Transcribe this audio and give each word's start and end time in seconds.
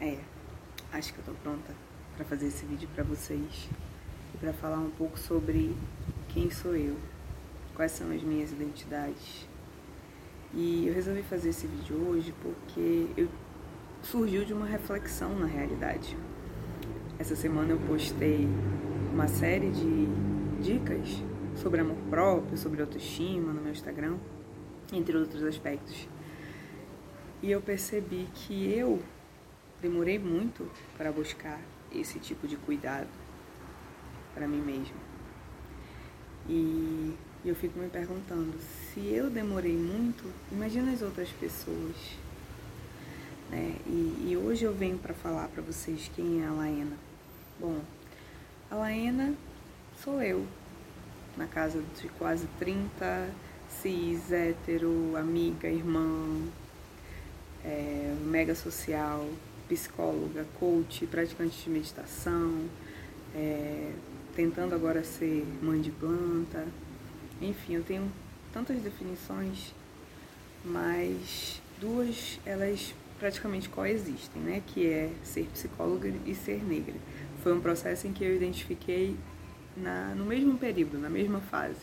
É, 0.00 0.16
acho 0.92 1.12
que 1.12 1.18
eu 1.18 1.24
tô 1.24 1.32
pronta 1.42 1.74
para 2.14 2.24
fazer 2.24 2.46
esse 2.46 2.64
vídeo 2.64 2.88
para 2.94 3.02
vocês 3.02 3.68
e 4.32 4.38
para 4.38 4.52
falar 4.52 4.78
um 4.78 4.90
pouco 4.90 5.18
sobre 5.18 5.74
quem 6.28 6.48
sou 6.52 6.76
eu, 6.76 6.96
quais 7.74 7.90
são 7.90 8.12
as 8.12 8.22
minhas 8.22 8.52
identidades. 8.52 9.48
E 10.54 10.86
eu 10.86 10.94
resolvi 10.94 11.22
fazer 11.24 11.48
esse 11.48 11.66
vídeo 11.66 11.96
hoje 12.08 12.32
porque 12.40 13.08
eu 13.16 13.28
surgiu 14.00 14.44
de 14.44 14.52
uma 14.52 14.66
reflexão 14.66 15.36
na 15.36 15.46
realidade. 15.46 16.16
Essa 17.18 17.34
semana 17.34 17.72
eu 17.72 17.78
postei 17.80 18.46
uma 19.12 19.26
série 19.26 19.68
de 19.70 20.06
dicas 20.62 21.08
sobre 21.56 21.80
amor 21.80 21.96
próprio, 22.08 22.56
sobre 22.56 22.80
autoestima 22.82 23.52
no 23.52 23.60
meu 23.60 23.72
Instagram, 23.72 24.16
entre 24.92 25.16
outros 25.16 25.42
aspectos. 25.42 26.08
E 27.42 27.50
eu 27.50 27.60
percebi 27.60 28.28
que 28.32 28.72
eu 28.72 29.02
demorei 29.80 30.18
muito 30.18 30.70
para 30.96 31.12
buscar 31.12 31.60
esse 31.92 32.18
tipo 32.18 32.46
de 32.46 32.56
cuidado 32.56 33.08
para 34.34 34.46
mim 34.46 34.60
mesma. 34.60 34.96
E 36.48 37.14
eu 37.44 37.54
fico 37.54 37.78
me 37.78 37.88
perguntando, 37.88 38.58
se 38.60 39.00
eu 39.00 39.30
demorei 39.30 39.76
muito, 39.76 40.24
imagina 40.50 40.92
as 40.92 41.02
outras 41.02 41.28
pessoas. 41.30 41.96
Né? 43.50 43.76
E, 43.86 44.28
e 44.30 44.36
hoje 44.36 44.64
eu 44.64 44.74
venho 44.74 44.98
para 44.98 45.14
falar 45.14 45.48
para 45.48 45.62
vocês 45.62 46.10
quem 46.14 46.42
é 46.42 46.46
a 46.46 46.52
Laena. 46.52 46.96
Bom, 47.58 47.80
a 48.70 48.74
Laena 48.74 49.34
sou 50.02 50.22
eu, 50.22 50.46
na 51.36 51.46
casa 51.46 51.82
de 52.00 52.08
quase 52.10 52.46
30, 52.58 53.30
cis, 53.68 54.32
hétero, 54.32 55.16
amiga, 55.16 55.68
irmã, 55.68 56.42
é, 57.64 58.14
mega 58.22 58.54
social, 58.54 59.26
psicóloga, 59.68 60.46
coach, 60.58 61.06
praticante 61.06 61.62
de 61.62 61.70
meditação, 61.70 62.64
é, 63.34 63.92
tentando 64.34 64.74
agora 64.74 65.04
ser 65.04 65.46
mãe 65.62 65.80
de 65.80 65.90
planta. 65.90 66.66
Enfim, 67.40 67.74
eu 67.74 67.84
tenho 67.84 68.10
tantas 68.52 68.80
definições, 68.80 69.74
mas 70.64 71.60
duas 71.80 72.40
elas 72.44 72.94
praticamente 73.18 73.68
coexistem, 73.68 74.40
né? 74.42 74.62
Que 74.66 74.86
é 74.86 75.10
ser 75.22 75.44
psicóloga 75.52 76.12
e 76.24 76.34
ser 76.34 76.64
negra. 76.64 76.94
Foi 77.42 77.52
um 77.52 77.60
processo 77.60 78.06
em 78.06 78.12
que 78.12 78.24
eu 78.24 78.34
identifiquei 78.34 79.16
na, 79.76 80.14
no 80.14 80.24
mesmo 80.24 80.56
período, 80.56 80.98
na 80.98 81.10
mesma 81.10 81.40
fase, 81.40 81.80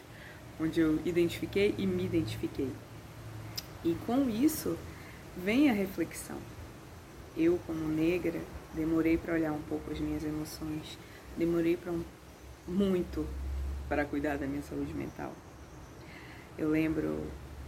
onde 0.59 0.79
eu 0.79 0.99
identifiquei 1.05 1.75
e 1.77 1.85
me 1.85 2.05
identifiquei. 2.05 2.69
E 3.83 3.95
com 4.05 4.29
isso 4.29 4.77
vem 5.37 5.69
a 5.69 5.73
reflexão 5.73 6.37
eu, 7.37 7.59
como 7.65 7.87
negra, 7.87 8.39
demorei 8.73 9.17
para 9.17 9.33
olhar 9.33 9.51
um 9.51 9.61
pouco 9.61 9.91
as 9.91 9.99
minhas 9.99 10.23
emoções, 10.23 10.97
demorei 11.37 11.77
para 11.77 11.91
um, 11.91 12.03
muito 12.67 13.25
para 13.87 14.05
cuidar 14.05 14.37
da 14.37 14.47
minha 14.47 14.61
saúde 14.61 14.93
mental. 14.93 15.33
Eu 16.57 16.69
lembro 16.69 17.19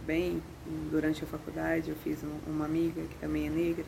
bem, 0.06 0.42
durante 0.90 1.22
a 1.22 1.26
faculdade, 1.26 1.90
eu 1.90 1.96
fiz 1.96 2.22
um, 2.24 2.50
uma 2.50 2.64
amiga 2.64 3.02
que 3.02 3.14
também 3.16 3.46
é 3.46 3.50
negra 3.50 3.84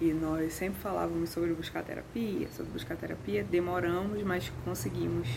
e 0.00 0.12
nós 0.12 0.52
sempre 0.52 0.80
falávamos 0.80 1.30
sobre 1.30 1.52
buscar 1.52 1.84
terapia, 1.84 2.48
sobre 2.50 2.72
buscar 2.72 2.96
terapia, 2.96 3.44
demoramos, 3.44 4.22
mas 4.22 4.50
conseguimos 4.64 5.28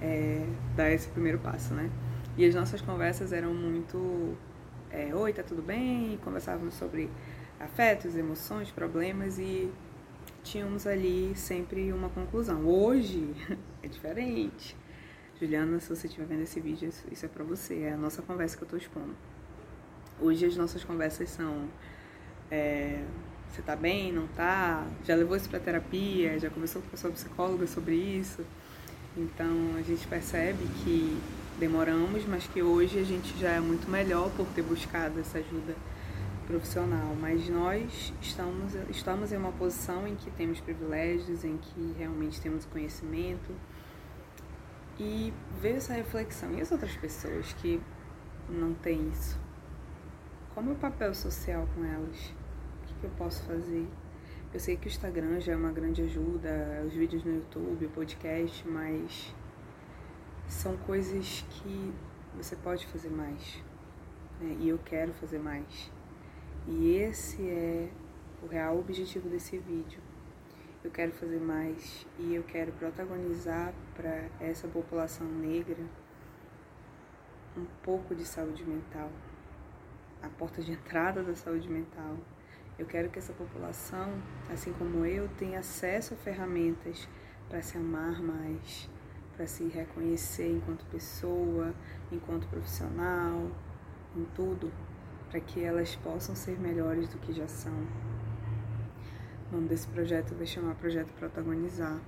é, 0.00 0.44
dar 0.76 0.90
esse 0.90 1.08
primeiro 1.08 1.38
passo, 1.38 1.72
né? 1.74 1.88
E 2.36 2.44
as 2.44 2.54
nossas 2.54 2.80
conversas 2.80 3.32
eram 3.32 3.54
muito, 3.54 4.36
é, 4.90 5.14
oi, 5.14 5.32
tá 5.32 5.44
tudo 5.44 5.62
bem? 5.62 6.18
Conversávamos 6.24 6.74
sobre 6.74 7.08
afetos, 7.64 8.16
emoções, 8.16 8.70
problemas 8.70 9.38
e 9.38 9.70
tínhamos 10.42 10.86
ali 10.86 11.32
sempre 11.34 11.92
uma 11.92 12.08
conclusão. 12.08 12.64
Hoje 12.66 13.34
é 13.82 13.88
diferente. 13.88 14.76
Juliana, 15.40 15.80
se 15.80 15.88
você 15.88 16.06
estiver 16.06 16.26
vendo 16.26 16.42
esse 16.42 16.60
vídeo, 16.60 16.90
isso 17.10 17.26
é 17.26 17.28
para 17.28 17.42
você, 17.42 17.80
é 17.80 17.92
a 17.92 17.96
nossa 17.96 18.22
conversa 18.22 18.56
que 18.56 18.62
eu 18.62 18.66
estou 18.66 18.78
expondo. 18.78 19.14
Hoje 20.20 20.46
as 20.46 20.56
nossas 20.56 20.84
conversas 20.84 21.28
são 21.30 21.68
é, 22.50 23.02
você 23.50 23.62
tá 23.62 23.74
bem, 23.74 24.12
não 24.12 24.26
tá? 24.28 24.86
Já 25.04 25.14
levou 25.14 25.36
isso 25.36 25.48
para 25.48 25.58
terapia? 25.58 26.38
Já 26.38 26.50
conversou 26.50 26.82
com 26.82 26.88
a 26.92 26.96
sua 26.96 27.10
psicóloga 27.10 27.66
sobre 27.66 27.94
isso? 27.96 28.44
Então 29.16 29.76
a 29.76 29.82
gente 29.82 30.06
percebe 30.06 30.64
que 30.82 31.16
demoramos, 31.58 32.24
mas 32.26 32.46
que 32.46 32.62
hoje 32.62 32.98
a 32.98 33.04
gente 33.04 33.36
já 33.38 33.50
é 33.50 33.60
muito 33.60 33.88
melhor 33.88 34.30
por 34.36 34.46
ter 34.48 34.62
buscado 34.62 35.20
essa 35.20 35.38
ajuda 35.38 35.74
profissional, 36.44 37.14
mas 37.20 37.48
nós 37.48 38.12
estamos, 38.20 38.74
estamos 38.90 39.32
em 39.32 39.36
uma 39.36 39.52
posição 39.52 40.06
em 40.06 40.14
que 40.14 40.30
temos 40.30 40.60
privilégios, 40.60 41.44
em 41.44 41.56
que 41.56 41.94
realmente 41.98 42.40
temos 42.40 42.64
conhecimento 42.66 43.54
e 44.98 45.32
ver 45.60 45.76
essa 45.76 45.94
reflexão. 45.94 46.52
E 46.54 46.60
as 46.60 46.70
outras 46.70 46.96
pessoas 46.96 47.52
que 47.54 47.80
não 48.48 48.74
têm 48.74 49.08
isso? 49.08 49.38
Qual 50.52 50.64
é 50.64 50.66
o 50.66 50.70
meu 50.70 50.78
papel 50.78 51.14
social 51.14 51.68
com 51.74 51.84
elas? 51.84 52.16
O 52.16 52.86
que, 52.86 52.94
que 53.00 53.04
eu 53.04 53.10
posso 53.18 53.42
fazer? 53.44 53.88
Eu 54.52 54.60
sei 54.60 54.76
que 54.76 54.86
o 54.86 54.88
Instagram 54.88 55.40
já 55.40 55.52
é 55.52 55.56
uma 55.56 55.72
grande 55.72 56.02
ajuda, 56.02 56.84
os 56.86 56.92
vídeos 56.92 57.24
no 57.24 57.34
YouTube, 57.34 57.86
o 57.86 57.90
podcast, 57.90 58.68
mas 58.68 59.34
são 60.46 60.76
coisas 60.76 61.44
que 61.50 61.92
você 62.36 62.54
pode 62.54 62.86
fazer 62.86 63.10
mais. 63.10 63.60
Né? 64.40 64.56
E 64.60 64.68
eu 64.68 64.78
quero 64.78 65.12
fazer 65.14 65.40
mais. 65.40 65.90
E 66.66 66.96
esse 66.96 67.46
é 67.46 67.90
o 68.42 68.46
real 68.46 68.78
objetivo 68.78 69.28
desse 69.28 69.58
vídeo. 69.58 70.00
Eu 70.82 70.90
quero 70.90 71.12
fazer 71.12 71.38
mais 71.38 72.06
e 72.18 72.34
eu 72.34 72.42
quero 72.42 72.72
protagonizar 72.72 73.74
para 73.94 74.28
essa 74.40 74.66
população 74.68 75.26
negra 75.26 75.84
um 77.56 77.66
pouco 77.82 78.14
de 78.14 78.24
saúde 78.24 78.64
mental, 78.64 79.10
a 80.22 80.28
porta 80.28 80.62
de 80.62 80.72
entrada 80.72 81.22
da 81.22 81.34
saúde 81.34 81.68
mental. 81.68 82.16
Eu 82.78 82.86
quero 82.86 83.10
que 83.10 83.18
essa 83.18 83.32
população, 83.32 84.10
assim 84.50 84.72
como 84.72 85.04
eu, 85.04 85.28
tenha 85.38 85.60
acesso 85.60 86.14
a 86.14 86.16
ferramentas 86.16 87.08
para 87.48 87.60
se 87.62 87.76
amar 87.76 88.22
mais, 88.22 88.88
para 89.36 89.46
se 89.46 89.64
reconhecer 89.68 90.50
enquanto 90.50 90.84
pessoa, 90.86 91.74
enquanto 92.10 92.48
profissional, 92.48 93.50
em 94.16 94.24
tudo, 94.34 94.72
para 95.34 95.40
que 95.40 95.64
elas 95.64 95.96
possam 95.96 96.32
ser 96.36 96.60
melhores 96.60 97.08
do 97.08 97.18
que 97.18 97.32
já 97.32 97.48
são. 97.48 97.72
O 99.50 99.56
nome 99.56 99.66
desse 99.66 99.88
projeto 99.88 100.32
vai 100.32 100.46
chamar 100.46 100.76
Projeto 100.76 101.12
Protagonizar. 101.14 101.98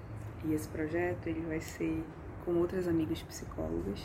E 0.45 0.55
esse 0.55 0.69
projeto 0.69 1.27
ele 1.27 1.41
vai 1.41 1.61
ser 1.61 2.05
com 2.45 2.55
outras 2.55 2.87
amigas 2.87 3.21
psicólogas, 3.23 4.01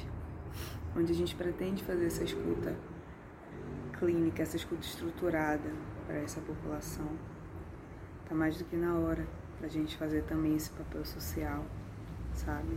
onde 0.97 1.11
a 1.11 1.15
gente 1.15 1.35
pretende 1.35 1.83
fazer 1.83 2.07
essa 2.07 2.23
escuta 2.23 2.75
clínica, 3.99 4.41
essa 4.41 4.55
escuta 4.55 4.81
estruturada 4.81 5.69
para 6.07 6.17
essa 6.17 6.41
população. 6.41 7.11
Tá 8.27 8.33
mais 8.33 8.57
do 8.57 8.65
que 8.65 8.75
na 8.75 8.95
hora 8.95 9.27
para 9.59 9.67
a 9.67 9.69
gente 9.69 9.97
fazer 9.97 10.23
também 10.23 10.55
esse 10.55 10.71
papel 10.71 11.05
social, 11.05 11.63
sabe? 12.33 12.75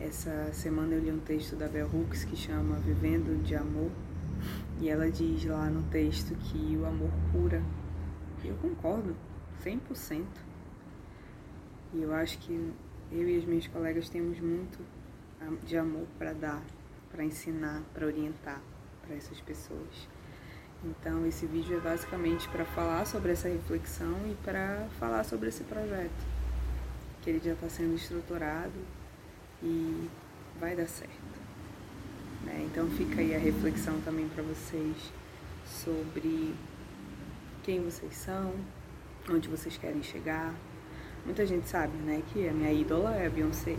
Essa 0.00 0.50
semana 0.54 0.94
eu 0.94 1.00
li 1.00 1.12
um 1.12 1.20
texto 1.20 1.54
da 1.54 1.68
Bell 1.68 1.90
Hooks 1.92 2.24
que 2.24 2.34
chama 2.34 2.76
Vivendo 2.76 3.42
de 3.42 3.54
Amor 3.54 3.90
e 4.80 4.88
ela 4.88 5.10
diz 5.10 5.44
lá 5.44 5.70
no 5.70 5.82
texto 5.84 6.34
que 6.36 6.76
o 6.76 6.84
amor 6.84 7.10
cura. 7.32 7.62
Eu 8.44 8.54
concordo, 8.56 9.16
100%. 9.64 10.24
E 11.94 12.02
eu 12.02 12.14
acho 12.14 12.38
que 12.38 12.72
eu 13.10 13.28
e 13.28 13.38
as 13.38 13.44
minhas 13.44 13.66
colegas 13.66 14.08
temos 14.08 14.38
muito 14.40 14.78
de 15.64 15.76
amor 15.76 16.06
para 16.18 16.32
dar, 16.32 16.62
para 17.10 17.24
ensinar, 17.24 17.82
para 17.94 18.06
orientar 18.06 18.60
para 19.06 19.16
essas 19.16 19.40
pessoas. 19.40 20.08
Então, 20.84 21.26
esse 21.26 21.46
vídeo 21.46 21.76
é 21.76 21.80
basicamente 21.80 22.48
para 22.48 22.64
falar 22.64 23.06
sobre 23.06 23.32
essa 23.32 23.48
reflexão 23.48 24.14
e 24.30 24.34
para 24.44 24.86
falar 24.98 25.24
sobre 25.24 25.48
esse 25.48 25.64
projeto, 25.64 26.26
que 27.22 27.30
ele 27.30 27.40
já 27.42 27.52
está 27.52 27.68
sendo 27.68 27.94
estruturado 27.94 28.74
e 29.62 30.08
vai 30.60 30.76
dar 30.76 30.86
certo. 30.86 31.25
Então 32.66 32.88
fica 32.90 33.20
aí 33.20 33.34
a 33.34 33.38
reflexão 33.38 34.00
também 34.00 34.28
para 34.28 34.42
vocês 34.42 34.96
sobre 35.64 36.52
quem 37.62 37.80
vocês 37.80 38.14
são, 38.16 38.52
onde 39.30 39.48
vocês 39.48 39.76
querem 39.76 40.02
chegar. 40.02 40.52
Muita 41.24 41.46
gente 41.46 41.68
sabe, 41.68 41.96
né, 41.98 42.22
que 42.32 42.48
a 42.48 42.52
minha 42.52 42.72
ídola 42.72 43.14
é 43.14 43.26
a 43.26 43.30
Beyoncé. 43.30 43.76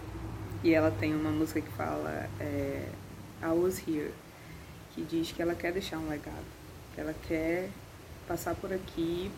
E 0.63 0.73
ela 0.73 0.89
tem 0.89 1.13
uma 1.13 1.29
música 1.31 1.61
que 1.61 1.71
fala 1.73 2.29
é, 2.39 2.89
I 3.41 3.47
Was 3.47 3.79
Here, 3.87 4.13
que 4.95 5.03
diz 5.03 5.31
que 5.31 5.41
ela 5.41 5.53
quer 5.53 5.71
deixar 5.71 5.99
um 5.99 6.09
legado, 6.09 6.45
que 6.95 7.01
ela 7.01 7.13
quer 7.27 7.69
passar 8.27 8.55
por 8.55 8.73
aqui 8.73 9.29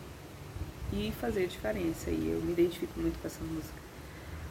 e 0.92 1.12
fazer 1.20 1.44
a 1.44 1.46
diferença. 1.46 2.10
E 2.10 2.30
eu 2.32 2.40
me 2.40 2.52
identifico 2.52 2.98
muito 2.98 3.20
com 3.20 3.26
essa 3.26 3.44
música. 3.44 3.78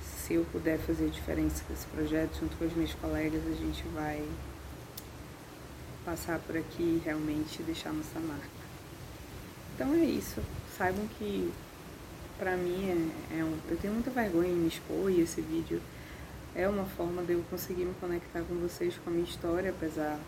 Se 0.03 0.35
eu 0.35 0.45
puder 0.51 0.77
fazer 0.77 1.05
a 1.05 1.09
diferença 1.09 1.63
com 1.65 1.73
esse 1.73 1.87
projeto, 1.87 2.39
junto 2.39 2.55
com 2.57 2.65
as 2.65 2.73
minhas 2.73 2.93
colegas, 2.93 3.41
a 3.47 3.55
gente 3.55 3.83
vai 3.93 4.23
passar 6.05 6.39
por 6.39 6.57
aqui 6.57 6.83
e 6.83 7.01
realmente 7.03 7.61
deixar 7.63 7.93
nossa 7.93 8.19
marca. 8.19 8.47
Então 9.75 9.93
é 9.93 10.03
isso. 10.03 10.41
Saibam 10.77 11.07
que 11.17 11.51
pra 12.37 12.55
mim 12.55 13.11
é, 13.31 13.39
é 13.39 13.43
um, 13.43 13.57
eu 13.69 13.77
tenho 13.77 13.93
muita 13.93 14.09
vergonha 14.09 14.49
em 14.49 14.55
me 14.55 14.67
expor 14.67 15.11
e 15.11 15.21
esse 15.21 15.41
vídeo 15.41 15.81
é 16.55 16.67
uma 16.67 16.85
forma 16.85 17.23
de 17.23 17.33
eu 17.33 17.43
conseguir 17.49 17.85
me 17.85 17.93
conectar 17.95 18.41
com 18.41 18.55
vocês 18.55 18.97
com 19.03 19.09
a 19.09 19.13
minha 19.13 19.25
história, 19.25 19.69
apesar 19.69 20.19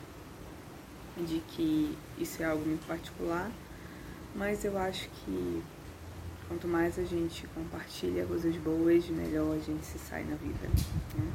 de 1.18 1.40
que 1.50 1.98
isso 2.18 2.42
é 2.42 2.46
algo 2.46 2.66
muito 2.66 2.86
particular, 2.88 3.52
mas 4.36 4.64
eu 4.64 4.78
acho 4.78 5.10
que 5.10 5.64
quanto 6.48 6.68
mais 6.68 6.98
a 7.00 7.04
gente 7.04 7.48
compartilha 7.48 8.26
coisas 8.26 8.56
boas, 8.58 9.08
melhor 9.08 9.56
a 9.56 9.60
gente 9.60 9.86
se 9.86 9.98
sai 10.00 10.24
na 10.24 10.36
vida. 10.36 10.68
Né? 11.18 11.32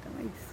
Então 0.00 0.12
é 0.18 0.22
isso. 0.22 0.51